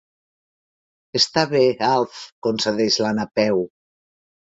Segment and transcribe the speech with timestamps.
[1.19, 3.61] Està bé, Alf —concedeix la Napeu—.